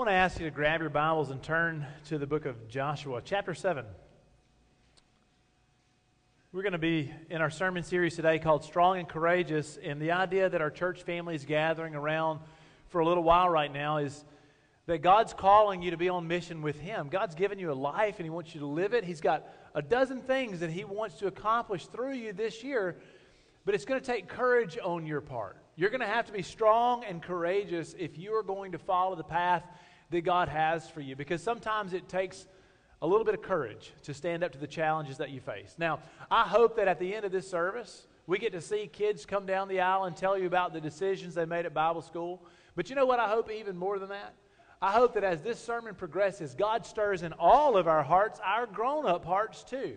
[0.00, 3.20] want to ask you to grab your Bibles and turn to the book of Joshua,
[3.22, 3.84] chapter 7.
[6.52, 10.12] We're going to be in our sermon series today called Strong and Courageous, and the
[10.12, 12.40] idea that our church family is gathering around
[12.88, 14.24] for a little while right now is
[14.86, 17.10] that God's calling you to be on mission with Him.
[17.10, 19.04] God's given you a life and He wants you to live it.
[19.04, 22.96] He's got a dozen things that He wants to accomplish through you this year,
[23.66, 25.58] but it's going to take courage on your part.
[25.76, 29.14] You're going to have to be strong and courageous if you are going to follow
[29.14, 29.62] the path
[30.10, 32.46] that God has for you because sometimes it takes
[33.02, 35.74] a little bit of courage to stand up to the challenges that you face.
[35.78, 39.24] Now, I hope that at the end of this service, we get to see kids
[39.24, 42.42] come down the aisle and tell you about the decisions they made at Bible school.
[42.76, 44.34] But you know what I hope even more than that?
[44.82, 48.66] I hope that as this sermon progresses, God stirs in all of our hearts, our
[48.66, 49.96] grown up hearts too.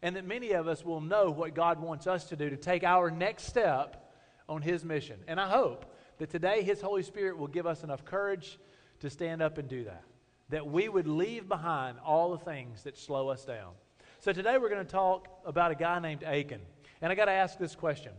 [0.00, 2.82] And that many of us will know what God wants us to do to take
[2.82, 4.12] our next step
[4.48, 5.18] on His mission.
[5.28, 5.86] And I hope
[6.18, 8.58] that today His Holy Spirit will give us enough courage
[9.02, 10.04] to stand up and do that.
[10.48, 13.72] That we would leave behind all the things that slow us down.
[14.20, 16.60] So today we're going to talk about a guy named Achan.
[17.00, 18.12] And I got to ask this question.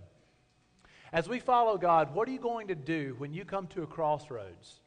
[1.13, 3.87] As we follow God, what are you going to do when you come to a
[3.87, 4.81] crossroads?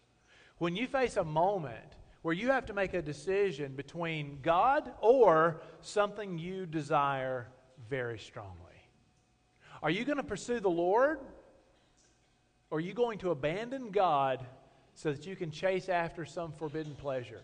[0.59, 5.63] When you face a moment where you have to make a decision between God or
[5.81, 7.47] something you desire
[7.89, 8.51] very strongly.
[9.83, 11.21] Are you going to pursue the Lord?
[12.71, 14.45] Or are you going to abandon God
[14.97, 17.43] so that you can chase after some forbidden pleasure?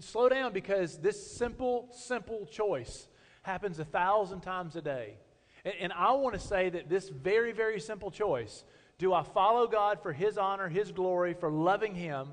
[0.00, 3.06] Slow down because this simple, simple choice
[3.42, 5.18] happens a thousand times a day.
[5.64, 8.64] And, and I want to say that this very, very simple choice
[8.98, 12.30] do I follow God for His honor, His glory, for loving Him?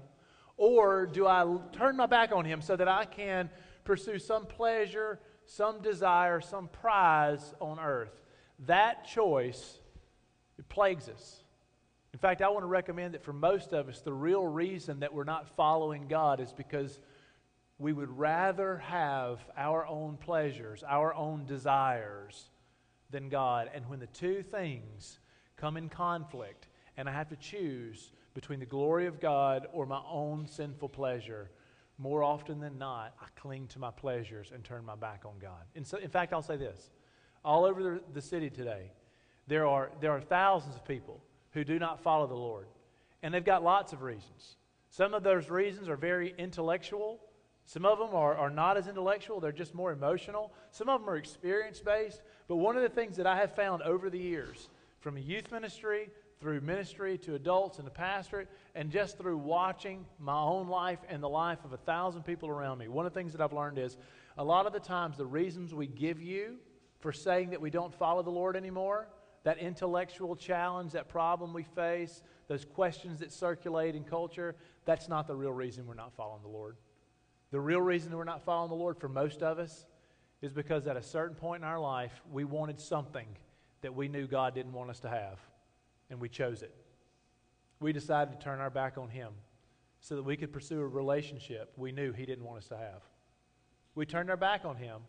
[0.58, 3.52] Or do I turn my back on Him so that I can
[3.84, 8.24] pursue some pleasure, some desire, some prize on earth?
[8.66, 9.78] That choice,
[10.70, 11.44] plagues us.
[12.16, 15.14] In fact, I want to recommend that for most of us, the real reason that
[15.14, 16.98] we're not following God is because
[17.78, 22.52] we would rather have our own pleasures, our own desires,
[23.10, 23.70] than God.
[23.74, 25.20] And when the two things
[25.58, 30.02] come in conflict and I have to choose between the glory of God or my
[30.10, 31.52] own sinful pleasure,
[31.98, 35.66] more often than not, I cling to my pleasures and turn my back on God.
[35.76, 36.92] And so, in fact, I'll say this
[37.44, 38.94] all over the, the city today,
[39.48, 41.22] there are, there are thousands of people
[41.56, 42.68] who do not follow the Lord.
[43.24, 44.58] And they've got lots of reasons.
[44.92, 47.20] Some of those reasons are very intellectual.
[47.66, 50.54] Some of them are, are not as intellectual, they're just more emotional.
[50.70, 52.22] Some of them are experience based.
[52.48, 56.12] But one of the things that I have found over the years from youth ministry
[56.40, 61.24] through ministry to adults and the pastorate, and just through watching my own life and
[61.24, 62.88] the life of a thousand people around me.
[62.88, 63.98] One of the things that I've learned is
[64.38, 66.58] a lot of the times the reasons we give you
[67.00, 69.08] for saying that we don't follow the Lord anymore,
[69.46, 75.28] that intellectual challenge, that problem we face, those questions that circulate in culture, that's not
[75.28, 76.78] the real reason we're not following the Lord.
[77.52, 79.86] The real reason we're not following the Lord for most of us
[80.42, 83.28] is because at a certain point in our life, we wanted something
[83.82, 85.40] that we knew God didn't want us to have,
[86.10, 86.74] and we chose it.
[87.80, 89.32] We decided to turn our back on Him
[90.00, 93.04] so that we could pursue a relationship we knew He didn't want us to have.
[93.94, 95.02] We turned our back on Him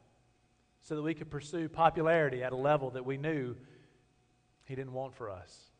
[0.83, 3.57] so that we could pursue popularity at a level that we knew
[4.67, 5.71] He didn't want for us.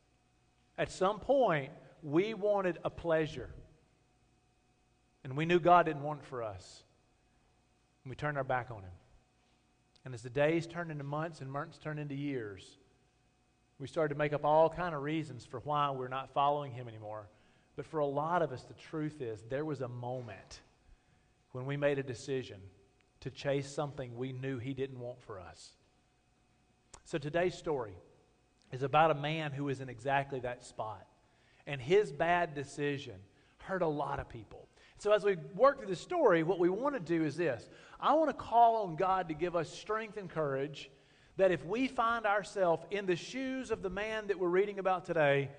[0.79, 1.71] At some point,
[2.03, 3.51] we wanted a pleasure,
[5.25, 6.83] and we knew God didn't want it for us.
[8.05, 8.93] And we turned our back on Him.
[10.05, 12.79] And as the days turned into months and months turned into years,
[13.79, 16.89] we started to make up all kind of reasons for why we're not following him
[16.89, 17.29] anymore.
[17.75, 20.61] But for a lot of us, the truth is there was a moment
[21.53, 22.61] when we made a decision
[23.21, 25.73] to chase something we knew he didn't want for us.
[27.05, 27.97] So today's story
[28.73, 31.07] is about a man who is in exactly that spot.
[31.67, 33.17] And his bad decision
[33.59, 34.69] hurt a lot of people.
[34.99, 37.69] So as we work through the story, what we want to do is this.
[38.01, 40.91] I want to call on God to give us strength and courage
[41.37, 45.05] that if we find ourselves in the shoes of the man that we're reading about
[45.05, 45.51] today,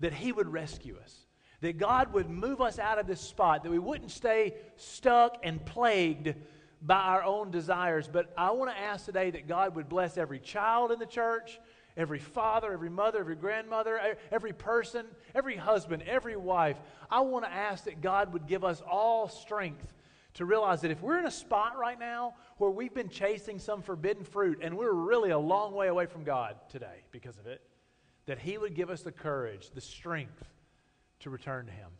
[0.00, 1.26] that he would rescue us.
[1.60, 5.64] That God would move us out of this spot, that we wouldn't stay stuck and
[5.64, 6.34] plagued
[6.82, 8.06] by our own desires.
[8.12, 11.58] But I want to ask today that God would bless every child in the church,
[11.96, 16.76] every father, every mother, every grandmother, every person, every husband, every wife.
[17.10, 19.92] I want to ask that God would give us all strength
[20.34, 23.82] to realize that if we're in a spot right now where we've been chasing some
[23.82, 27.62] forbidden fruit and we're really a long way away from God today because of it,
[28.26, 30.44] that He would give us the courage, the strength
[31.20, 31.90] to return to Him,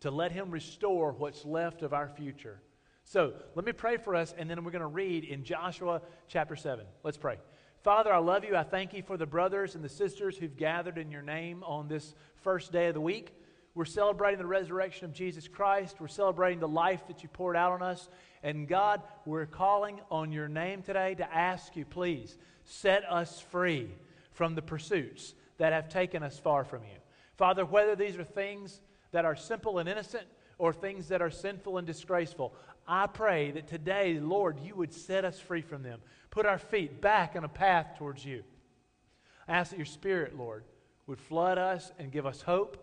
[0.00, 2.62] to let Him restore what's left of our future.
[3.02, 6.54] So let me pray for us, and then we're going to read in Joshua chapter
[6.54, 6.84] 7.
[7.02, 7.38] Let's pray.
[7.88, 8.54] Father, I love you.
[8.54, 11.88] I thank you for the brothers and the sisters who've gathered in your name on
[11.88, 13.32] this first day of the week.
[13.74, 15.96] We're celebrating the resurrection of Jesus Christ.
[15.98, 18.10] We're celebrating the life that you poured out on us.
[18.42, 23.88] And God, we're calling on your name today to ask you, please, set us free
[24.32, 26.98] from the pursuits that have taken us far from you.
[27.38, 28.82] Father, whether these are things
[29.12, 30.26] that are simple and innocent
[30.58, 32.54] or things that are sinful and disgraceful,
[32.86, 36.00] I pray that today, Lord, you would set us free from them.
[36.30, 38.42] Put our feet back on a path towards you.
[39.46, 40.64] I ask that your Spirit, Lord,
[41.06, 42.76] would flood us and give us hope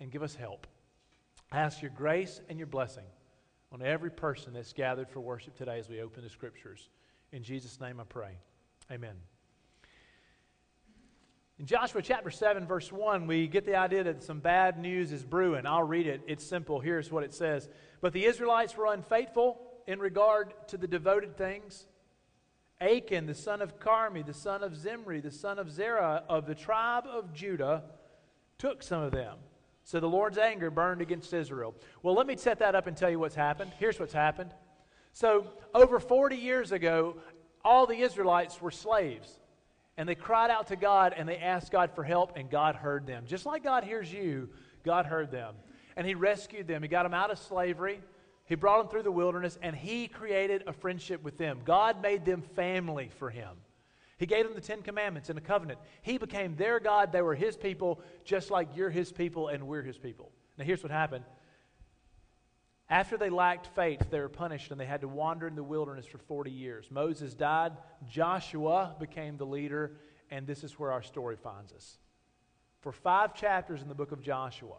[0.00, 0.66] and give us help.
[1.50, 3.04] I ask your grace and your blessing
[3.72, 6.88] on every person that's gathered for worship today as we open the scriptures.
[7.32, 8.38] In Jesus' name I pray.
[8.90, 9.33] Amen.
[11.58, 15.24] In Joshua chapter 7, verse 1, we get the idea that some bad news is
[15.24, 15.66] brewing.
[15.66, 16.20] I'll read it.
[16.26, 16.80] It's simple.
[16.80, 17.68] Here's what it says
[18.00, 21.86] But the Israelites were unfaithful in regard to the devoted things.
[22.80, 26.56] Achan, the son of Carmi, the son of Zimri, the son of Zerah of the
[26.56, 27.84] tribe of Judah,
[28.58, 29.36] took some of them.
[29.84, 31.76] So the Lord's anger burned against Israel.
[32.02, 33.70] Well, let me set that up and tell you what's happened.
[33.78, 34.52] Here's what's happened.
[35.12, 37.18] So, over 40 years ago,
[37.64, 39.38] all the Israelites were slaves.
[39.96, 43.06] And they cried out to God and they asked God for help, and God heard
[43.06, 43.24] them.
[43.26, 44.48] Just like God hears you,
[44.84, 45.54] God heard them.
[45.96, 46.82] And He rescued them.
[46.82, 48.00] He got them out of slavery.
[48.46, 51.60] He brought them through the wilderness, and He created a friendship with them.
[51.64, 53.50] God made them family for Him.
[54.18, 55.78] He gave them the Ten Commandments and a covenant.
[56.02, 57.12] He became their God.
[57.12, 60.30] They were His people, just like you're His people and we're His people.
[60.58, 61.24] Now, here's what happened.
[62.90, 66.06] After they lacked faith, they were punished and they had to wander in the wilderness
[66.06, 66.86] for 40 years.
[66.90, 67.72] Moses died,
[68.08, 69.92] Joshua became the leader,
[70.30, 71.98] and this is where our story finds us.
[72.80, 74.76] For five chapters in the book of Joshua,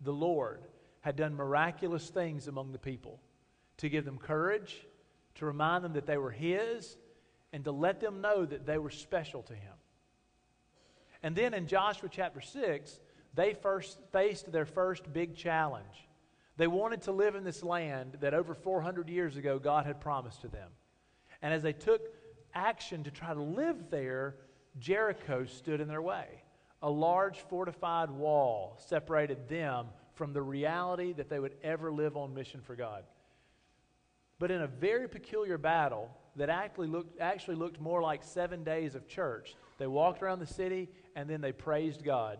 [0.00, 0.62] the Lord
[1.02, 3.20] had done miraculous things among the people
[3.76, 4.86] to give them courage,
[5.34, 6.96] to remind them that they were His,
[7.52, 9.74] and to let them know that they were special to Him.
[11.22, 13.00] And then in Joshua chapter 6,
[13.34, 16.08] they first faced their first big challenge.
[16.56, 20.42] They wanted to live in this land that over 400 years ago God had promised
[20.42, 20.70] to them.
[21.42, 22.02] And as they took
[22.54, 24.36] action to try to live there,
[24.78, 26.26] Jericho stood in their way.
[26.82, 32.34] A large fortified wall separated them from the reality that they would ever live on
[32.34, 33.04] mission for God.
[34.38, 38.94] But in a very peculiar battle that actually looked, actually looked more like seven days
[38.94, 42.38] of church, they walked around the city and then they praised God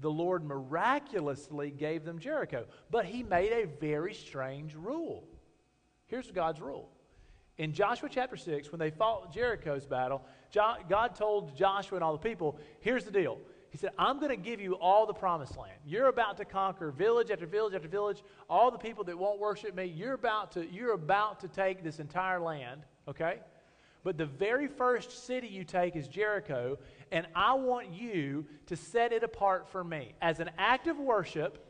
[0.00, 2.66] the Lord miraculously gave them Jericho.
[2.90, 5.24] But he made a very strange rule.
[6.06, 6.88] Here's God's rule.
[7.58, 12.18] In Joshua chapter 6, when they fought Jericho's battle, God told Joshua and all the
[12.18, 13.38] people, here's the deal.
[13.68, 15.78] He said, I'm going to give you all the promised land.
[15.86, 18.24] You're about to conquer village after village after village.
[18.48, 22.00] All the people that won't worship me, you're about to, you're about to take this
[22.00, 23.38] entire land, okay?
[24.02, 26.78] But the very first city you take is Jericho,
[27.12, 31.66] and I want you to set it apart for me as an act of worship,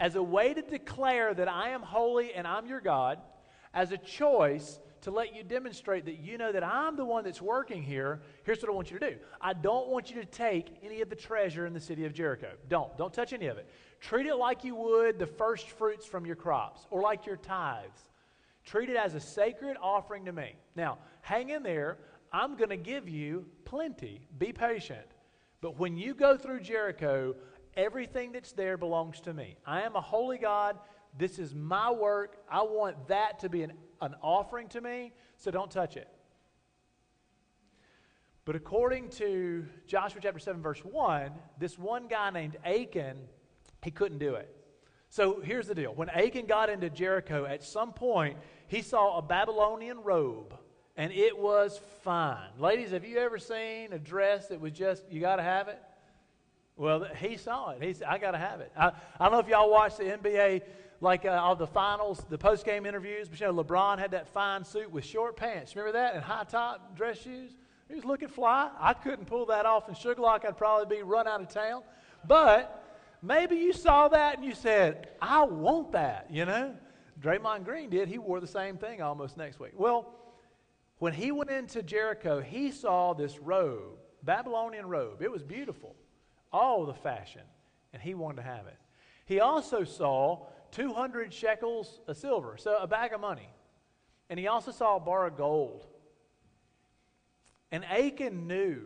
[0.00, 3.18] as a way to declare that I am holy and I'm your God,
[3.74, 7.42] as a choice to let you demonstrate that you know that I'm the one that's
[7.42, 8.22] working here.
[8.44, 11.10] Here's what I want you to do I don't want you to take any of
[11.10, 12.52] the treasure in the city of Jericho.
[12.68, 12.96] Don't.
[12.96, 13.68] Don't touch any of it.
[14.00, 18.00] Treat it like you would the first fruits from your crops or like your tithes.
[18.64, 20.56] Treat it as a sacred offering to me.
[20.74, 21.98] Now, hang in there.
[22.32, 24.26] I'm going to give you plenty.
[24.38, 25.06] Be patient.
[25.60, 27.36] But when you go through Jericho,
[27.76, 29.56] everything that's there belongs to me.
[29.66, 30.78] I am a holy God.
[31.16, 32.36] This is my work.
[32.50, 36.08] I want that to be an, an offering to me, so don't touch it.
[38.44, 43.16] But according to Joshua chapter 7, verse 1, this one guy named Achan,
[43.82, 44.54] he couldn't do it.
[45.08, 45.94] So here's the deal.
[45.94, 48.36] When Achan got into Jericho, at some point,
[48.68, 50.54] he saw a Babylonian robe,
[50.96, 52.48] and it was fine.
[52.58, 55.80] Ladies, have you ever seen a dress that was just, you got to have it?
[56.76, 57.82] Well, he saw it.
[57.82, 58.72] He said, I got to have it.
[58.76, 58.88] I,
[59.20, 60.62] I don't know if y'all watched the NBA,
[61.00, 64.28] like uh, all the finals, the post game interviews, but you know, LeBron had that
[64.28, 65.76] fine suit with short pants.
[65.76, 66.14] Remember that?
[66.14, 67.52] And high top dress shoes?
[67.88, 68.70] He was looking fly.
[68.80, 70.44] I couldn't pull that off in Sugar Lock.
[70.46, 71.82] I'd probably be run out of town.
[72.26, 72.82] But
[73.22, 76.74] maybe you saw that and you said, I want that, you know?
[77.24, 78.08] Draymond Green did.
[78.08, 79.72] He wore the same thing almost next week.
[79.74, 80.14] Well,
[80.98, 85.22] when he went into Jericho, he saw this robe, Babylonian robe.
[85.22, 85.96] It was beautiful,
[86.52, 87.40] all the fashion,
[87.94, 88.76] and he wanted to have it.
[89.24, 93.48] He also saw 200 shekels of silver, so a bag of money.
[94.28, 95.86] And he also saw a bar of gold.
[97.72, 98.82] And Achan knew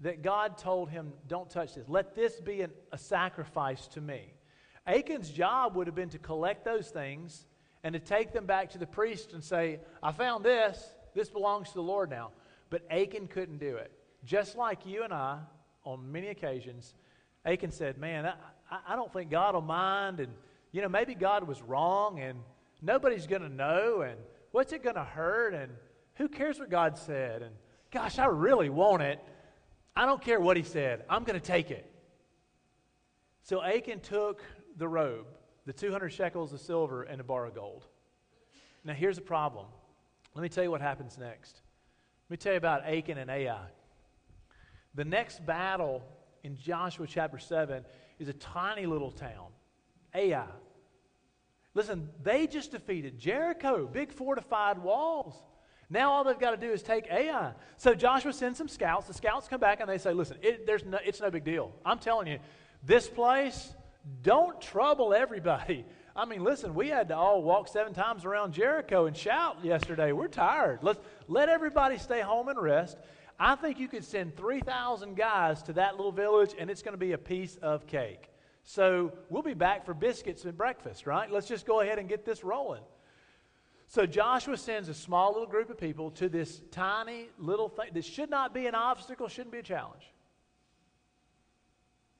[0.00, 1.88] that God told him, Don't touch this.
[1.88, 4.34] Let this be an, a sacrifice to me.
[4.84, 7.46] Achan's job would have been to collect those things
[7.84, 10.94] and to take them back to the priest and say, I found this.
[11.14, 12.30] This belongs to the Lord now.
[12.70, 13.92] But Achan couldn't do it.
[14.24, 15.38] Just like you and I,
[15.84, 16.94] on many occasions,
[17.44, 18.34] Achan said, Man, I,
[18.88, 20.20] I, don't think God will mind.
[20.20, 20.32] And,
[20.70, 22.38] you know, maybe God was wrong and
[22.80, 24.02] nobody's going to know.
[24.02, 24.16] And
[24.52, 25.54] what's it going to hurt?
[25.54, 25.72] And
[26.14, 27.42] who cares what God said?
[27.42, 27.54] And
[27.90, 29.18] gosh, I really want it.
[29.94, 31.04] I don't care what he said.
[31.10, 31.90] I'm going to take it.
[33.42, 34.42] So Achan took
[34.76, 35.26] the robe,
[35.66, 37.86] the 200 shekels of silver, and a bar of gold.
[38.84, 39.66] Now, here's the problem.
[40.34, 41.60] Let me tell you what happens next.
[42.28, 43.66] Let me tell you about Achan and Ai.
[44.94, 46.02] The next battle
[46.42, 47.84] in Joshua chapter 7
[48.18, 49.48] is a tiny little town,
[50.14, 50.46] Ai.
[51.74, 55.34] Listen, they just defeated Jericho, big fortified walls.
[55.88, 57.52] Now all they've got to do is take Ai.
[57.76, 59.06] So Joshua sends some scouts.
[59.06, 61.72] The scouts come back and they say, listen, it, there's no, it's no big deal.
[61.84, 62.38] I'm telling you,
[62.82, 63.74] this place,
[64.22, 65.84] don't trouble everybody.
[66.16, 70.12] I mean, listen, we had to all walk seven times around Jericho and shout yesterday.
[70.12, 70.80] We're tired.
[70.82, 72.98] Let's let everybody stay home and rest.
[73.40, 76.98] I think you could send 3,000 guys to that little village and it's going to
[76.98, 78.28] be a piece of cake.
[78.62, 81.30] So we'll be back for biscuits and breakfast, right?
[81.30, 82.82] Let's just go ahead and get this rolling.
[83.88, 88.04] So Joshua sends a small little group of people to this tiny little thing that
[88.04, 90.12] should not be an obstacle, shouldn't be a challenge.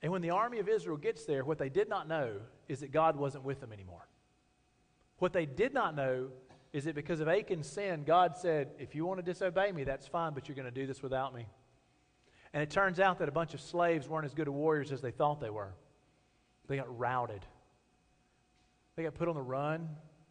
[0.03, 2.91] And when the army of Israel gets there, what they did not know is that
[2.91, 4.09] God wasn't with them anymore.
[5.19, 6.31] What they did not know
[6.73, 10.09] is that because of Achan's sin, God said, If you want to disobey me, that's
[10.09, 11.47] fine, but you're going to do this without me.
[12.53, 15.01] And it turns out that a bunch of slaves weren't as good of warriors as
[15.01, 15.75] they thought they were.
[16.67, 17.45] They got routed,
[18.97, 19.89] they got put on the run.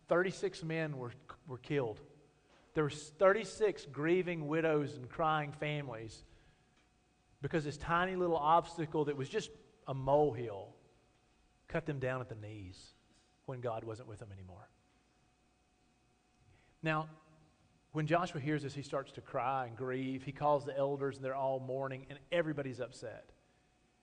[0.09, 1.13] 36 men were,
[1.47, 2.01] were killed.
[2.73, 6.25] There were 36 grieving widows and crying families
[7.41, 9.51] because this tiny little obstacle that was just
[9.87, 10.69] a molehill
[11.67, 12.77] cut them down at the knees
[13.45, 14.69] when God wasn't with them anymore.
[16.83, 17.07] Now,
[17.93, 20.23] when Joshua hears this, he starts to cry and grieve.
[20.23, 23.31] He calls the elders, and they're all mourning, and everybody's upset.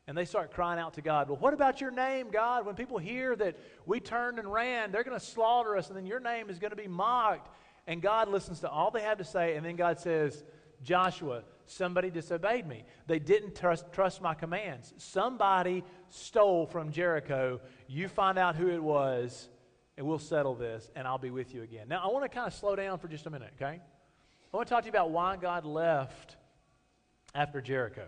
[0.07, 2.65] And they start crying out to God, Well, what about your name, God?
[2.67, 3.57] When people hear that
[3.87, 6.71] we turned and ran, they're going to slaughter us, and then your name is going
[6.71, 7.49] to be mocked.
[7.87, 10.45] And God listens to all they have to say, and then God says,
[10.83, 12.85] Joshua, somebody disobeyed me.
[13.07, 14.95] They didn't trust, trust my commands.
[14.97, 17.61] Somebody stole from Jericho.
[17.87, 19.49] You find out who it was,
[19.97, 21.89] and we'll settle this, and I'll be with you again.
[21.89, 23.81] Now, I want to kind of slow down for just a minute, okay?
[24.53, 26.37] I want to talk to you about why God left
[27.35, 28.07] after Jericho.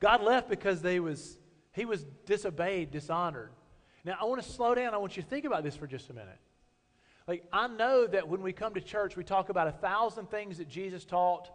[0.00, 1.38] God left because they was,
[1.72, 3.50] he was disobeyed, dishonored.
[4.04, 4.92] Now, I want to slow down.
[4.92, 6.38] I want you to think about this for just a minute.
[7.26, 10.58] Like, I know that when we come to church, we talk about a thousand things
[10.58, 11.50] that Jesus taught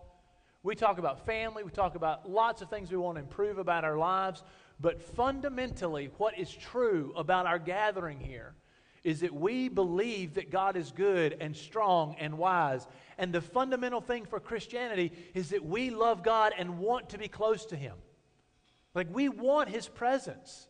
[0.63, 3.83] we talk about family, we talk about lots of things we want to improve about
[3.85, 4.43] our lives,
[4.79, 8.55] but fundamentally, what is true about our gathering here
[9.03, 12.87] is that we believe that God is good and strong and wise.
[13.17, 17.27] And the fundamental thing for Christianity is that we love God and want to be
[17.27, 17.95] close to Him.
[18.93, 20.68] Like we want His presence.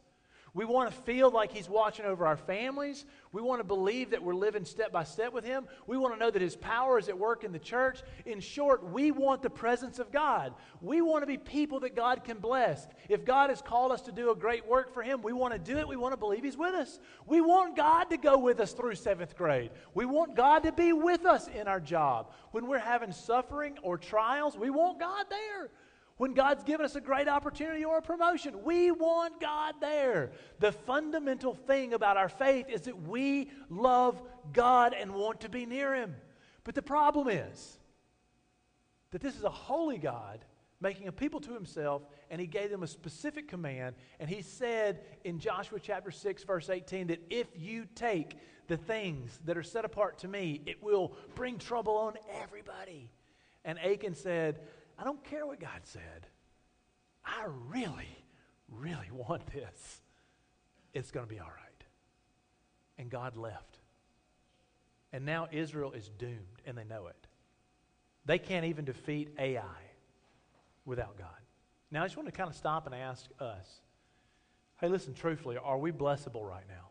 [0.54, 3.06] We want to feel like He's watching over our families.
[3.32, 5.68] We want to believe that we're living step by step with Him.
[5.88, 8.02] We want to know that His power is at work in the church.
[8.26, 10.54] In short, we want the presence of God.
[10.82, 12.88] We want to be people that God can bless.
[13.08, 15.60] If God has called us to do a great work for Him, we want to
[15.60, 15.88] do it.
[15.88, 17.00] We want to believe He's with us.
[17.26, 19.72] We want God to go with us through seventh grade.
[19.94, 22.32] We want God to be with us in our job.
[22.52, 25.70] When we're having suffering or trials, we want God there
[26.20, 28.62] when God's given us a great opportunity or a promotion.
[28.66, 30.34] We want God there.
[30.60, 34.22] The fundamental thing about our faith is that we love
[34.52, 36.14] God and want to be near Him.
[36.66, 37.80] But the problem is
[39.12, 40.44] that this is a holy God
[40.82, 43.96] making a people to himself, and he gave them a specific command.
[44.20, 49.40] And he said in Joshua chapter 6, verse 18, that if you take the things
[49.46, 53.10] that are set apart to me, it will bring trouble on everybody.
[53.66, 54.62] And Achan said,
[55.00, 56.28] I don't care what God said.
[57.24, 58.18] I really,
[58.70, 60.02] really want this.
[60.94, 61.84] It's going to be all right.
[62.98, 63.80] And God left.
[65.14, 67.28] And now Israel is doomed, and they know it.
[68.26, 69.62] They can't even defeat Ai
[70.86, 71.28] without God.
[71.92, 73.82] Now, I just want to kind of stop and ask us
[74.80, 76.88] hey, listen, truthfully, are we blessable right now?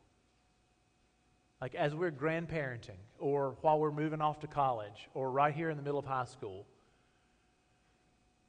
[1.61, 5.77] Like as we're grandparenting, or while we're moving off to college, or right here in
[5.77, 6.67] the middle of high school,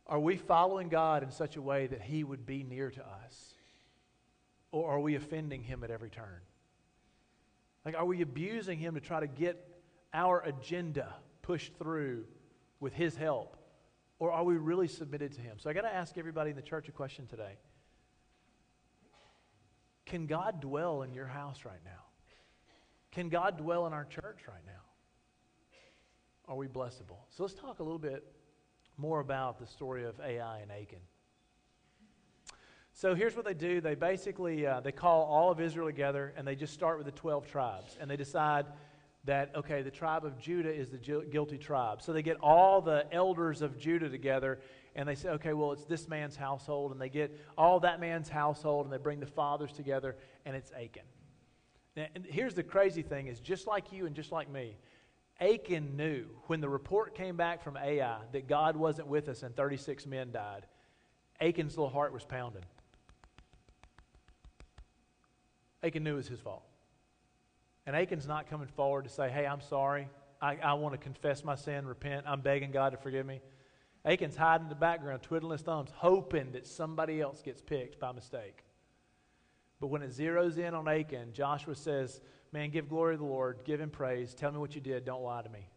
[0.10, 3.54] are we following God in such a way that He would be near to us?
[4.72, 6.42] Or are we offending Him at every turn?
[7.86, 9.64] Like, are we abusing Him to try to get
[10.12, 11.14] our agenda
[11.44, 12.26] pushed through
[12.80, 13.56] with His help?
[14.18, 15.58] Or are we really submitted to Him?
[15.60, 17.58] So I got to ask everybody in the church a question today
[20.08, 21.92] Can God dwell in your house right now?
[23.12, 24.72] Can God dwell in our church right now?
[26.48, 27.20] Are we blessable?
[27.30, 28.26] So let's talk a little bit
[29.00, 31.00] more about the story of Ai and Achan.
[32.94, 33.80] So here's what they do.
[33.80, 37.14] They basically uh, they call all of Israel together, and they just start with the
[37.14, 38.66] 12 tribes, and they decide
[39.24, 42.02] that okay, the tribe of Judah is the guilty tribe.
[42.02, 44.60] So they get all the elders of Judah together,
[44.96, 48.28] and they say, okay, well, it's this man's household, and they get all that man's
[48.28, 51.04] household, and they bring the fathers together, and it's Achan.
[51.96, 54.76] And here's the crazy thing: is just like you and just like me,
[55.40, 59.56] Achan knew when the report came back from Ai that God wasn't with us and
[59.56, 60.66] 36 men died.
[61.40, 62.64] Achan's little heart was pounding.
[65.82, 66.64] Achan knew it was his fault.
[67.86, 70.10] And Achan's not coming forward to say, hey, I'm sorry.
[70.42, 72.26] I, I want to confess my sin, repent.
[72.28, 73.42] I'm begging God to forgive me.
[74.06, 78.12] Achan's hiding in the background, twiddling his thumbs, hoping that somebody else gets picked by
[78.12, 78.64] mistake.
[79.80, 83.60] But when it zeroes in on Achan, Joshua says, Man, give glory to the Lord,
[83.64, 85.68] give him praise, tell me what you did, don't lie to me.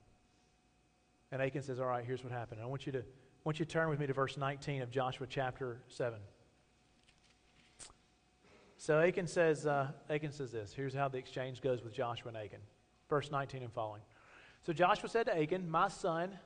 [1.30, 2.60] And Achan says, All right, here's what happened.
[2.62, 4.90] I want you to, I want you to turn with me to verse 19 of
[4.90, 6.18] Joshua chapter 7.
[8.82, 10.72] So Achan says, uh, Achan says this.
[10.72, 12.58] Here's how the exchange goes with Joshua and Achan.
[13.08, 14.02] Verse 19 and following.
[14.66, 16.36] So Joshua said to Achan, My son,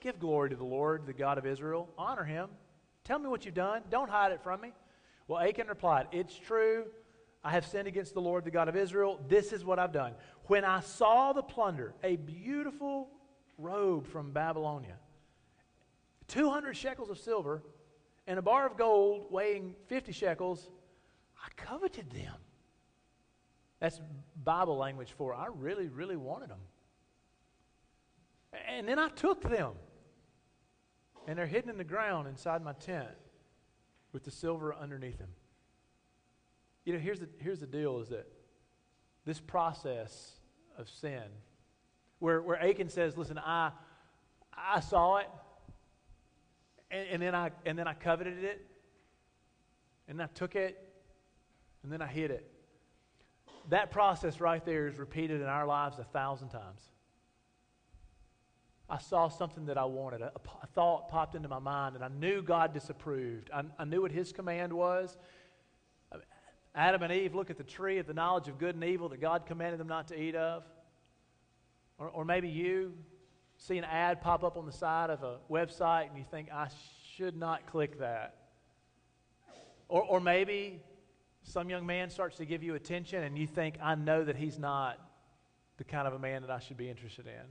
[0.00, 1.88] give glory to the Lord, the God of Israel.
[1.98, 2.50] Honor him.
[3.02, 3.82] Tell me what you've done.
[3.90, 4.72] Don't hide it from me.
[5.26, 6.84] Well, Achan replied, It's true.
[7.44, 9.20] I have sinned against the Lord, the God of Israel.
[9.28, 10.14] This is what I've done.
[10.44, 13.10] When I saw the plunder, a beautiful
[13.58, 14.96] robe from Babylonia,
[16.28, 17.62] 200 shekels of silver,
[18.26, 20.70] and a bar of gold weighing 50 shekels,
[21.36, 22.34] I coveted them.
[23.80, 24.00] That's
[24.44, 26.60] Bible language for I really, really wanted them.
[28.68, 29.72] And then I took them.
[31.26, 33.08] And they're hidden in the ground inside my tent
[34.12, 35.30] with the silver underneath them.
[36.84, 38.26] You know, here's the, here's the deal is that
[39.24, 40.32] this process
[40.76, 41.22] of sin,
[42.18, 43.70] where, where Achan says, listen, I,
[44.56, 45.28] I saw it,
[46.90, 48.66] and, and, then I, and then I coveted it,
[50.08, 50.78] and I took it,
[51.82, 52.48] and then I hid it.
[53.70, 56.82] That process right there is repeated in our lives a thousand times.
[58.90, 60.20] I saw something that I wanted.
[60.20, 63.50] A, a thought popped into my mind, and I knew God disapproved.
[63.54, 65.16] I, I knew what His command was.
[66.74, 69.20] Adam and Eve look at the tree of the knowledge of good and evil that
[69.20, 70.64] God commanded them not to eat of.
[71.98, 72.94] Or, or maybe you
[73.56, 76.68] see an ad pop up on the side of a website and you think, I
[77.16, 78.36] should not click that.
[79.88, 80.80] Or, or maybe
[81.42, 84.58] some young man starts to give you attention and you think, I know that he's
[84.58, 84.98] not
[85.76, 87.42] the kind of a man that I should be interested in.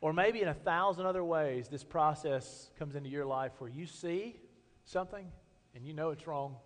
[0.00, 3.86] Or maybe in a thousand other ways, this process comes into your life where you
[3.86, 4.36] see
[4.84, 5.26] something
[5.74, 6.56] and you know it's wrong,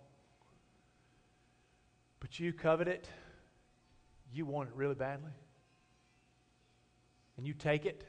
[2.19, 3.09] but you covet it,
[4.31, 5.31] you want it really badly,
[7.37, 8.03] and you take it,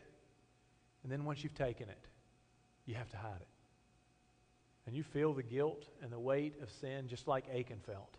[1.02, 2.06] and then once you've taken it,
[2.84, 3.48] you have to hide it
[4.90, 8.16] and you feel the guilt and the weight of sin just like Achan felt.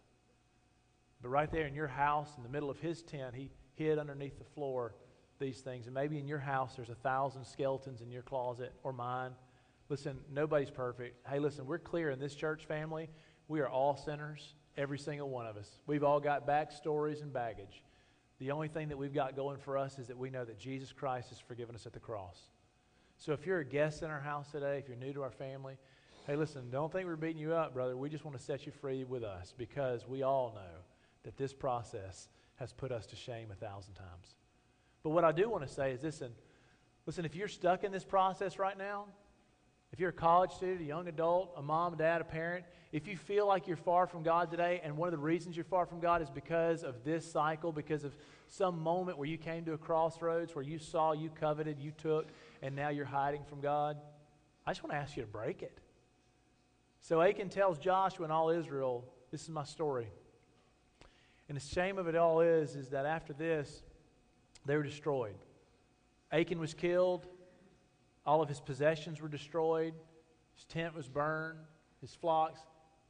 [1.22, 4.38] But right there in your house, in the middle of his tent, he hid underneath
[4.38, 4.96] the floor
[5.38, 5.88] these things.
[5.88, 9.32] And maybe in your house, there's a thousand skeletons in your closet or mine.
[9.90, 11.28] Listen, nobody's perfect.
[11.28, 13.10] Hey, listen, we're clear in this church family.
[13.50, 15.70] We are all sinners, every single one of us.
[15.88, 17.84] We've all got backstories and baggage.
[18.40, 20.92] The only thing that we've got going for us is that we know that Jesus
[20.92, 22.40] Christ has forgiven us at the cross.
[23.18, 25.78] So if you're a guest in our house today, if you're new to our family,
[26.28, 27.98] Hey, listen, don't think we're beating you up, brother.
[27.98, 30.80] We just want to set you free with us because we all know
[31.24, 34.36] that this process has put us to shame a thousand times.
[35.02, 36.32] But what I do want to say is listen,
[37.08, 39.06] listen, if you're stuck in this process right now,
[39.92, 43.08] if you're a college student, a young adult, a mom, a dad, a parent, if
[43.08, 45.86] you feel like you're far from God today, and one of the reasons you're far
[45.86, 48.16] from God is because of this cycle, because of
[48.48, 52.28] some moment where you came to a crossroads where you saw, you coveted, you took,
[52.62, 53.98] and now you're hiding from God,
[54.66, 55.78] I just want to ask you to break it.
[57.02, 60.08] So Achan tells Joshua and all Israel, This is my story.
[61.50, 63.84] And the shame of it all is, is that after this,
[64.66, 65.36] they were destroyed.
[66.32, 67.26] Achan was killed.
[68.26, 69.94] All of his possessions were destroyed.
[70.56, 71.60] His tent was burned.
[72.02, 72.60] His flocks,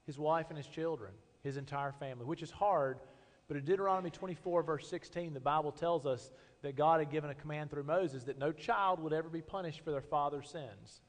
[0.06, 3.00] his wife, and his children, his entire family, which is hard.
[3.48, 7.36] But in Deuteronomy 24, verse 16, the Bible tells us that God had given a
[7.36, 11.02] command through Moses that no child would ever be punished for their father's sins.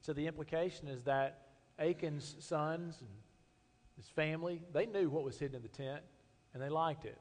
[0.00, 1.42] So the implication is that
[1.78, 3.10] Achan's sons and
[3.96, 6.02] his family, they knew what was hidden in the tent
[6.54, 7.18] and they liked it.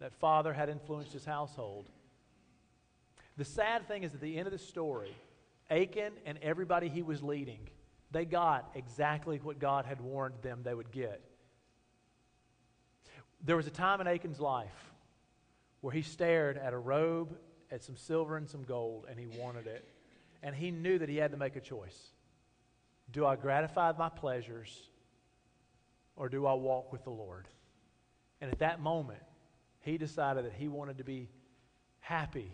[0.00, 1.90] That father had influenced his household.
[3.36, 5.14] The sad thing is at the end of the story,
[5.70, 7.68] Achan and everybody he was leading,
[8.10, 11.22] they got exactly what God had warned them they would get.
[13.44, 14.92] There was a time in Achan's life
[15.80, 17.36] where he stared at a robe,
[17.70, 19.88] at some silver and some gold, and he wanted it.
[20.42, 21.98] And he knew that he had to make a choice.
[23.10, 24.90] Do I gratify my pleasures
[26.16, 27.48] or do I walk with the Lord?
[28.40, 29.22] And at that moment,
[29.80, 31.28] he decided that he wanted to be
[32.00, 32.52] happy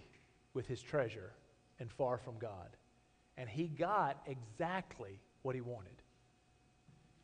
[0.59, 1.31] with his treasure
[1.79, 2.77] and far from God.
[3.37, 6.03] And he got exactly what he wanted.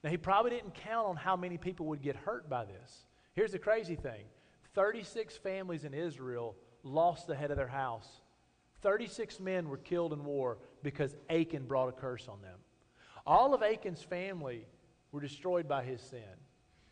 [0.04, 3.06] Now, he probably didn't count on how many people would get hurt by this.
[3.32, 4.22] Here's the crazy thing
[4.76, 8.06] 36 families in Israel lost the head of their house.
[8.82, 12.60] 36 men were killed in war because Achan brought a curse on them.
[13.26, 14.64] All of Achan's family
[15.10, 16.38] were destroyed by his sin.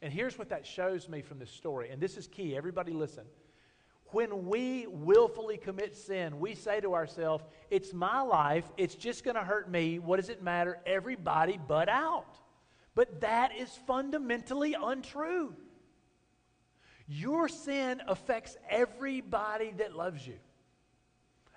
[0.00, 1.90] And here's what that shows me from this story.
[1.90, 2.56] And this is key.
[2.56, 3.26] Everybody listen.
[4.12, 8.64] When we willfully commit sin, we say to ourselves, It's my life.
[8.76, 9.98] It's just going to hurt me.
[9.98, 10.78] What does it matter?
[10.86, 12.38] Everybody but out.
[12.94, 15.56] But that is fundamentally untrue.
[17.08, 20.38] Your sin affects everybody that loves you.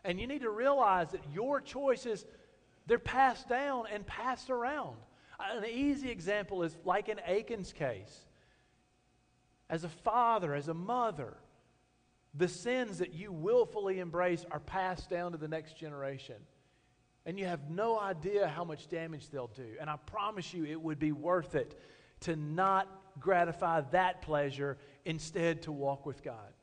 [0.03, 2.25] And you need to realize that your choices,
[2.87, 4.95] they're passed down and passed around.
[5.39, 8.25] An easy example is like in Achan's case.
[9.69, 11.35] As a father, as a mother,
[12.37, 16.35] the sins that you willfully embrace are passed down to the next generation.
[17.25, 19.75] And you have no idea how much damage they'll do.
[19.79, 21.79] And I promise you, it would be worth it
[22.21, 22.87] to not
[23.19, 26.53] gratify that pleasure, instead, to walk with God.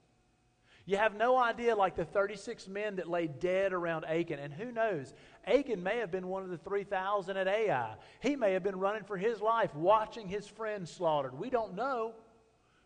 [0.84, 4.38] You have no idea, like the 36 men that lay dead around Achan.
[4.38, 5.14] And who knows?
[5.46, 7.94] Achan may have been one of the 3,000 at Ai.
[8.20, 11.38] He may have been running for his life, watching his friends slaughtered.
[11.38, 12.14] We don't know.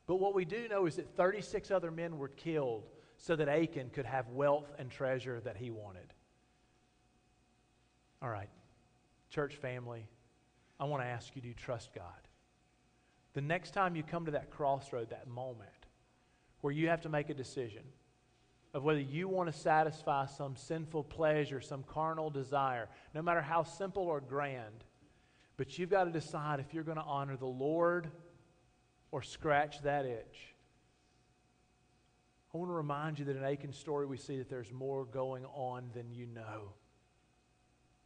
[0.07, 2.87] But what we do know is that 36 other men were killed
[3.19, 6.13] so that Achan could have wealth and treasure that he wanted.
[8.23, 8.49] All right,
[9.31, 10.07] church family,
[10.79, 12.05] I want to ask you do you trust God?
[13.35, 15.71] The next time you come to that crossroad, that moment
[16.61, 17.83] where you have to make a decision
[18.73, 23.63] of whether you want to satisfy some sinful pleasure, some carnal desire, no matter how
[23.63, 24.85] simple or grand,
[25.57, 28.11] but you've got to decide if you're going to honor the Lord
[29.17, 30.55] or scratch that itch.
[32.53, 35.47] I want to remind you that in Achan's story, we see that there's more going
[35.55, 36.75] on than you know.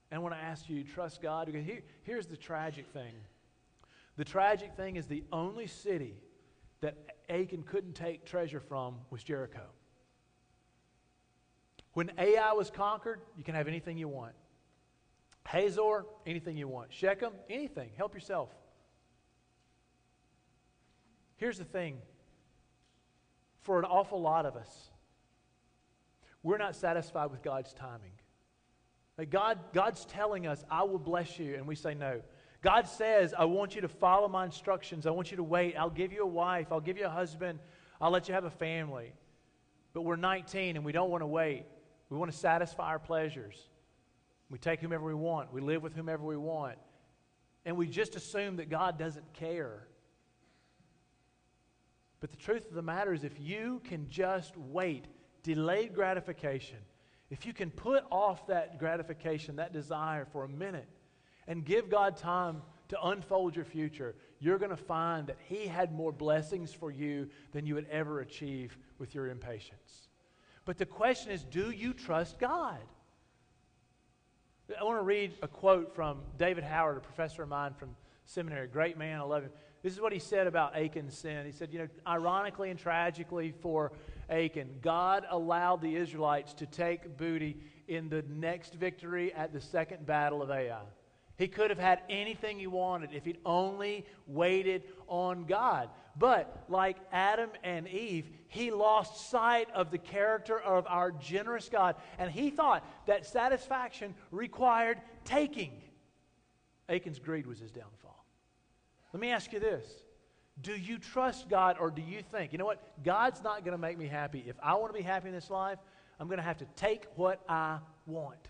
[0.08, 3.12] And I want to ask you trust God because here, here's the tragic thing.
[4.18, 6.14] The tragic thing is the only city
[6.80, 6.96] that
[7.28, 9.66] Achan couldn't take treasure from was Jericho.
[11.94, 14.34] When Ai was conquered, you can have anything you want.
[15.48, 16.92] Hazor, anything you want.
[16.92, 17.90] Shechem, anything.
[17.96, 18.50] Help yourself.
[21.40, 21.96] Here's the thing
[23.62, 24.90] for an awful lot of us,
[26.42, 28.12] we're not satisfied with God's timing.
[29.16, 32.20] Like God, God's telling us, I will bless you, and we say no.
[32.62, 35.06] God says, I want you to follow my instructions.
[35.06, 35.76] I want you to wait.
[35.78, 36.68] I'll give you a wife.
[36.70, 37.58] I'll give you a husband.
[38.00, 39.14] I'll let you have a family.
[39.94, 41.64] But we're 19 and we don't want to wait.
[42.10, 43.56] We want to satisfy our pleasures.
[44.50, 45.52] We take whomever we want.
[45.54, 46.76] We live with whomever we want.
[47.64, 49.86] And we just assume that God doesn't care.
[52.20, 55.06] But the truth of the matter is, if you can just wait,
[55.42, 56.78] delayed gratification,
[57.30, 60.88] if you can put off that gratification, that desire for a minute,
[61.46, 65.92] and give God time to unfold your future, you're going to find that He had
[65.92, 70.08] more blessings for you than you would ever achieve with your impatience.
[70.64, 72.80] But the question is do you trust God?
[74.78, 78.68] I want to read a quote from David Howard, a professor of mine from seminary,
[78.68, 79.50] great man, I love him.
[79.82, 81.46] This is what he said about Achan's sin.
[81.46, 83.92] He said, you know, ironically and tragically for
[84.28, 87.56] Achan, God allowed the Israelites to take booty
[87.88, 90.82] in the next victory at the second battle of Ai.
[91.36, 95.88] He could have had anything he wanted if he'd only waited on God.
[96.14, 101.96] But like Adam and Eve, he lost sight of the character of our generous God.
[102.18, 105.72] And he thought that satisfaction required taking.
[106.90, 107.99] Achan's greed was his downfall.
[109.12, 109.84] Let me ask you this
[110.60, 113.02] Do you trust God or do you think, you know what?
[113.04, 114.44] God's not going to make me happy.
[114.46, 115.78] If I want to be happy in this life,
[116.18, 118.48] I'm going to have to take what I want.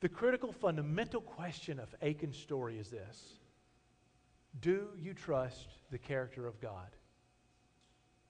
[0.00, 3.38] The critical, fundamental question of Achan's story is this
[4.60, 6.90] Do you trust the character of God?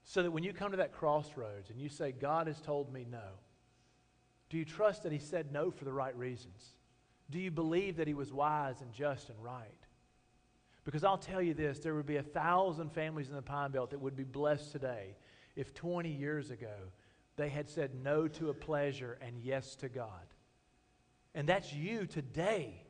[0.04, 3.04] So that when you come to that crossroads and you say, God has told me
[3.10, 3.40] no,
[4.48, 6.76] do you trust that He said no for the right reasons?
[7.28, 9.85] Do you believe that He was wise and just and right?
[10.86, 13.90] Because I'll tell you this there would be a thousand families in the Pine Belt
[13.90, 15.16] that would be blessed today
[15.56, 16.74] if 20 years ago
[17.34, 20.08] they had said no to a pleasure and yes to God.
[21.34, 22.82] And that's you today.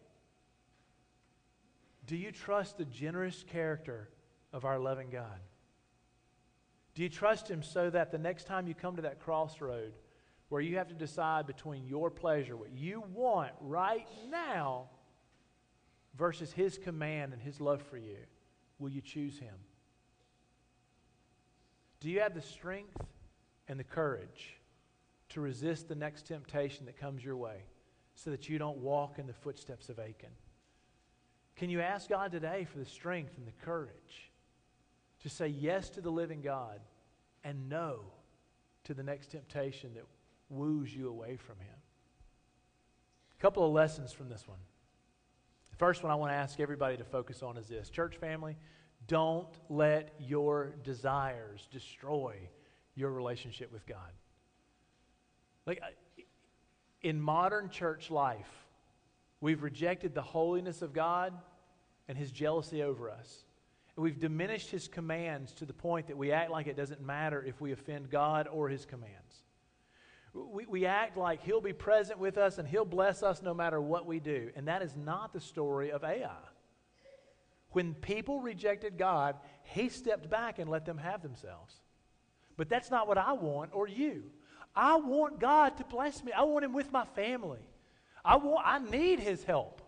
[2.06, 4.10] Do you trust the generous character
[4.52, 5.40] of our loving God?
[6.94, 9.94] Do you trust Him so that the next time you come to that crossroad
[10.50, 14.90] where you have to decide between your pleasure, what you want right now,
[16.16, 18.16] versus His command and His love for you,
[18.78, 19.54] will you choose Him?
[22.00, 22.96] Do you have the strength
[23.68, 24.56] and the courage
[25.30, 27.64] to resist the next temptation that comes your way
[28.14, 30.30] so that you don't walk in the footsteps of Achan?
[31.56, 34.30] Can you ask God today for the strength and the courage
[35.22, 36.80] to say yes to the living God
[37.44, 38.00] and no
[38.84, 40.04] to the next temptation that
[40.50, 41.76] woos you away from Him?
[43.38, 44.58] A couple of lessons from this one.
[45.76, 48.56] The first one I want to ask everybody to focus on is this Church family,
[49.06, 52.36] don't let your desires destroy
[52.94, 54.10] your relationship with God.
[55.66, 55.82] Like,
[57.02, 58.48] in modern church life,
[59.42, 61.34] we've rejected the holiness of God
[62.08, 63.44] and His jealousy over us.
[63.96, 67.44] And we've diminished His commands to the point that we act like it doesn't matter
[67.46, 69.42] if we offend God or His commands.
[70.36, 73.80] We, we act like He'll be present with us and He'll bless us no matter
[73.80, 74.50] what we do.
[74.54, 76.30] And that is not the story of Ai.
[77.70, 81.74] When people rejected God, He stepped back and let them have themselves.
[82.56, 84.24] But that's not what I want or you.
[84.74, 86.32] I want God to bless me.
[86.32, 87.66] I want Him with my family.
[88.24, 89.82] I, want, I need His help.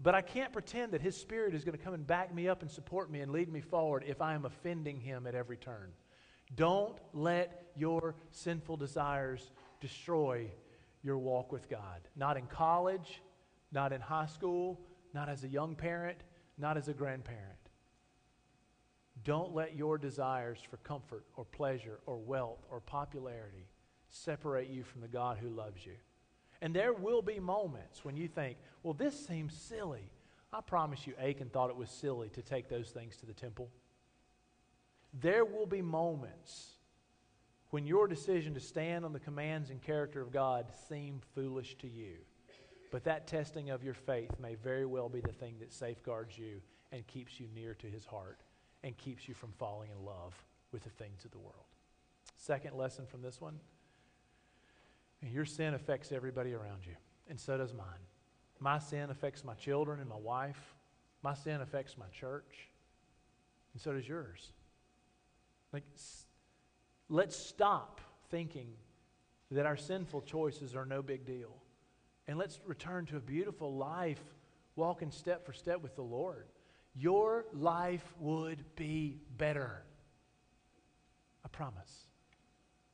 [0.00, 2.62] But I can't pretend that His Spirit is going to come and back me up
[2.62, 5.92] and support me and lead me forward if I am offending Him at every turn.
[6.54, 10.50] Don't let your sinful desires destroy
[11.02, 12.00] your walk with God.
[12.16, 13.22] Not in college,
[13.72, 14.80] not in high school,
[15.14, 16.18] not as a young parent,
[16.58, 17.44] not as a grandparent.
[19.24, 23.66] Don't let your desires for comfort or pleasure or wealth or popularity
[24.08, 25.94] separate you from the God who loves you.
[26.60, 30.10] And there will be moments when you think, well, this seems silly.
[30.52, 33.68] I promise you, Achan thought it was silly to take those things to the temple.
[35.20, 36.77] There will be moments
[37.70, 41.88] when your decision to stand on the commands and character of God seem foolish to
[41.88, 42.14] you.
[42.90, 46.62] But that testing of your faith may very well be the thing that safeguards you
[46.90, 48.38] and keeps you near to his heart
[48.82, 50.34] and keeps you from falling in love
[50.72, 51.66] with the things of the world.
[52.36, 53.58] Second lesson from this one
[55.20, 56.94] your sin affects everybody around you,
[57.28, 58.06] and so does mine.
[58.60, 60.74] My sin affects my children and my wife.
[61.22, 62.68] My sin affects my church,
[63.72, 64.52] and so does yours.
[65.72, 65.82] Like,
[67.08, 68.68] let's stop thinking
[69.50, 71.56] that our sinful choices are no big deal.
[72.26, 74.20] And let's return to a beautiful life,
[74.76, 76.46] walking step for step with the Lord.
[76.94, 79.82] Your life would be better.
[81.44, 82.06] I promise.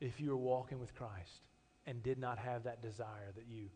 [0.01, 1.43] If you were walking with Christ
[1.87, 3.69] and did not have that desire that you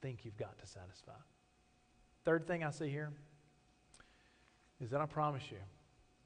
[0.00, 1.12] think you've got to satisfy.
[2.24, 3.12] Third thing I see here
[4.80, 5.58] is that I promise you,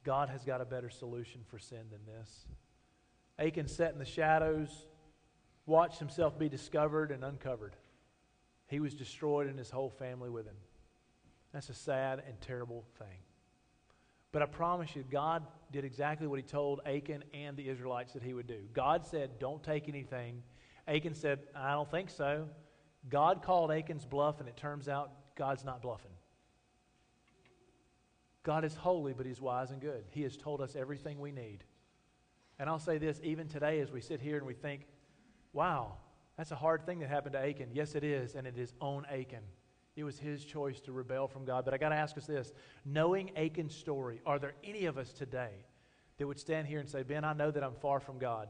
[0.03, 2.45] God has got a better solution for sin than this.
[3.41, 4.69] Achan sat in the shadows,
[5.65, 7.75] watched himself be discovered and uncovered.
[8.67, 10.55] He was destroyed and his whole family with him.
[11.51, 13.17] That's a sad and terrible thing.
[14.31, 18.23] But I promise you, God did exactly what he told Achan and the Israelites that
[18.23, 18.59] he would do.
[18.73, 20.43] God said, Don't take anything.
[20.87, 22.47] Achan said, I don't think so.
[23.09, 26.11] God called Achan's bluff, and it turns out God's not bluffing.
[28.43, 30.03] God is holy, but He's wise and good.
[30.11, 31.63] He has told us everything we need.
[32.61, 34.85] And I'll say this even today as we sit here and we think,
[35.51, 35.93] wow,
[36.37, 37.69] that's a hard thing that happened to Achan.
[37.73, 39.41] Yes, it is, and it is on Achan.
[39.95, 41.65] It was his choice to rebel from God.
[41.65, 42.53] But I got to ask us this
[42.85, 45.65] knowing Achan's story, are there any of us today
[46.19, 48.47] that would stand here and say, Ben, I know that I'm far from God,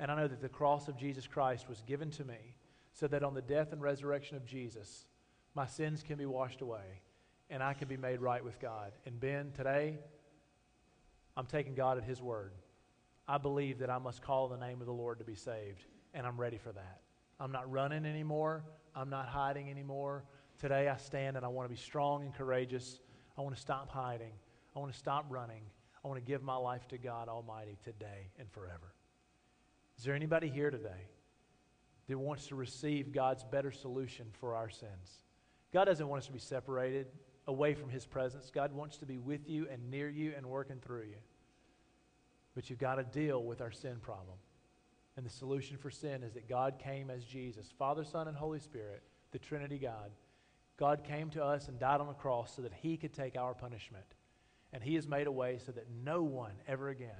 [0.00, 2.56] and I know that the cross of Jesus Christ was given to me
[2.94, 5.06] so that on the death and resurrection of Jesus,
[5.54, 7.00] my sins can be washed away
[7.48, 8.90] and I can be made right with God.
[9.06, 10.00] And Ben, today,
[11.36, 12.54] I'm taking God at His word.
[13.30, 16.26] I believe that I must call the name of the Lord to be saved, and
[16.26, 16.98] I'm ready for that.
[17.38, 18.64] I'm not running anymore.
[18.92, 20.24] I'm not hiding anymore.
[20.58, 22.98] Today I stand and I want to be strong and courageous.
[23.38, 24.32] I want to stop hiding.
[24.74, 25.62] I want to stop running.
[26.04, 28.94] I want to give my life to God Almighty today and forever.
[29.96, 31.06] Is there anybody here today
[32.08, 35.22] that wants to receive God's better solution for our sins?
[35.72, 37.06] God doesn't want us to be separated
[37.46, 38.50] away from His presence.
[38.52, 41.18] God wants to be with you and near you and working through you.
[42.54, 44.36] But you've got to deal with our sin problem.
[45.16, 48.58] And the solution for sin is that God came as Jesus, Father, Son, and Holy
[48.58, 50.10] Spirit, the Trinity God.
[50.78, 53.54] God came to us and died on the cross so that He could take our
[53.54, 54.06] punishment.
[54.72, 57.10] And He has made a way so that no one ever again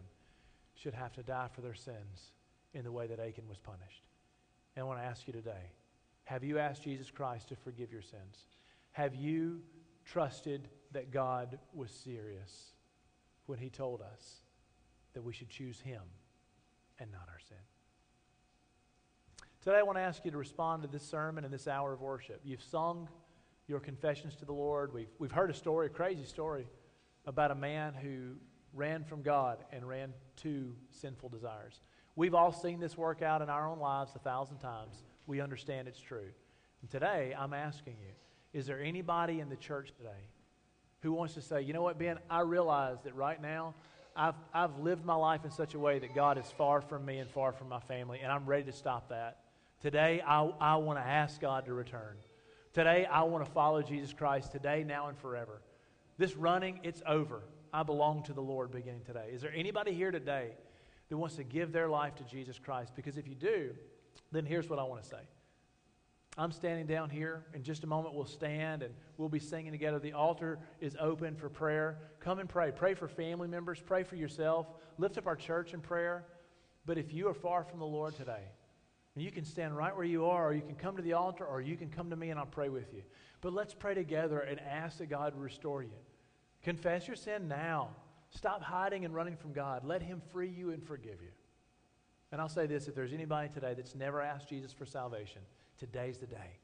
[0.75, 2.33] should have to die for their sins
[2.73, 4.05] in the way that Achan was punished.
[4.75, 5.73] And I want to ask you today
[6.25, 8.47] have you asked Jesus Christ to forgive your sins?
[8.93, 9.63] Have you
[10.05, 12.73] trusted that God was serious
[13.47, 14.43] when He told us
[15.15, 16.03] that we should choose Him
[16.99, 17.59] and not our sin.
[19.63, 22.01] Today, I want to ask you to respond to this sermon and this hour of
[22.01, 22.41] worship.
[22.45, 23.09] You've sung,
[23.67, 24.93] your confessions to the Lord.
[24.93, 26.67] We've, we've heard a story, a crazy story,
[27.27, 28.37] about a man who
[28.73, 31.81] ran from God and ran to sinful desires.
[32.17, 35.03] We've all seen this work out in our own lives a thousand times.
[35.27, 36.29] We understand it's true.
[36.81, 38.13] And today, I'm asking you
[38.53, 40.27] is there anybody in the church today
[41.03, 43.75] who wants to say, you know what, Ben, I realize that right now
[44.21, 47.21] I've, I've lived my life in such a way that God is far from me
[47.21, 49.39] and far from my family, and I'm ready to stop that.
[49.81, 52.17] Today, I, I want to ask God to return.
[52.75, 55.63] Today, I want to follow Jesus Christ today, now, and forever.
[56.19, 57.41] This running, it's over.
[57.73, 59.31] I belong to the Lord beginning today.
[59.33, 60.51] Is there anybody here today
[61.09, 62.93] that wants to give their life to Jesus Christ?
[62.95, 63.71] Because if you do,
[64.33, 65.23] then here's what I want to say.
[66.41, 67.45] I'm standing down here.
[67.53, 69.99] In just a moment, we'll stand and we'll be singing together.
[69.99, 71.99] The altar is open for prayer.
[72.19, 72.73] Come and pray.
[72.75, 73.79] Pray for family members.
[73.79, 74.67] Pray for yourself.
[74.97, 76.25] Lift up our church in prayer.
[76.87, 78.41] But if you are far from the Lord today,
[79.17, 81.61] you can stand right where you are, or you can come to the altar, or
[81.61, 83.03] you can come to me and I'll pray with you.
[83.43, 85.91] But let's pray together and ask that God restore you.
[86.63, 87.91] Confess your sin now.
[88.31, 89.85] Stop hiding and running from God.
[89.85, 91.33] Let Him free you and forgive you.
[92.33, 95.43] And I'll say this if there's anybody today that's never asked Jesus for salvation,
[95.81, 96.59] today's the day.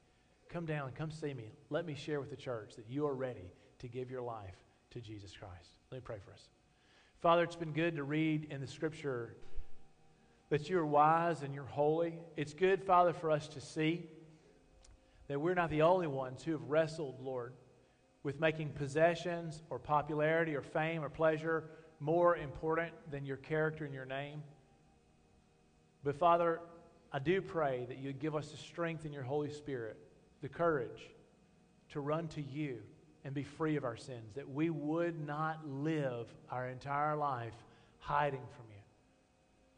[0.49, 1.51] Come down come see me.
[1.69, 4.55] Let me share with the church that you are ready to give your life
[4.91, 5.71] to Jesus Christ.
[5.91, 6.47] Let me pray for us.
[7.19, 9.35] Father, it's been good to read in the scripture
[10.49, 12.19] that you are wise and you're holy.
[12.37, 14.05] It's good, Father, for us to see
[15.27, 17.53] that we're not the only ones who have wrestled, Lord,
[18.23, 21.65] with making possessions or popularity or fame or pleasure
[21.99, 24.43] more important than your character and your name.
[26.03, 26.61] But Father,
[27.11, 29.97] I do pray that you'd give us the strength in your Holy Spirit,
[30.41, 31.09] the courage
[31.89, 32.79] to run to you
[33.23, 37.53] and be free of our sins, that we would not live our entire life
[37.99, 38.81] hiding from you.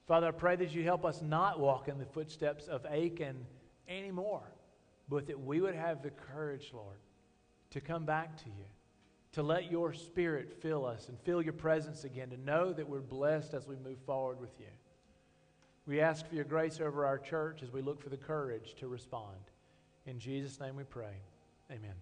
[0.07, 3.45] Father, I pray that you help us not walk in the footsteps of Achan
[3.87, 4.43] anymore,
[5.07, 6.97] but that we would have the courage, Lord,
[7.71, 8.65] to come back to you,
[9.33, 13.01] to let your spirit fill us and feel your presence again, to know that we're
[13.01, 14.65] blessed as we move forward with you.
[15.87, 18.87] We ask for your grace over our church as we look for the courage to
[18.87, 19.37] respond.
[20.05, 21.15] In Jesus' name we pray.
[21.71, 21.95] Amen.